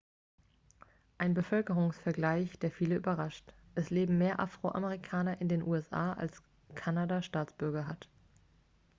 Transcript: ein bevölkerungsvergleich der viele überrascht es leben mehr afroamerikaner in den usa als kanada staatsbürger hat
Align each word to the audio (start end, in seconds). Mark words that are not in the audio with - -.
ein 1.19 1.35
bevölkerungsvergleich 1.35 2.57
der 2.57 2.71
viele 2.71 2.95
überrascht 2.95 3.53
es 3.75 3.91
leben 3.91 4.17
mehr 4.17 4.39
afroamerikaner 4.39 5.39
in 5.41 5.47
den 5.47 5.61
usa 5.61 6.13
als 6.13 6.41
kanada 6.73 7.21
staatsbürger 7.21 7.85
hat 7.85 8.09